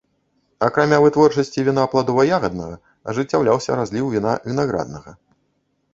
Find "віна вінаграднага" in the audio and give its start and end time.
4.15-5.11